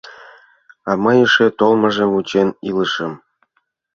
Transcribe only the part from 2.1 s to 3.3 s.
вучен илышым.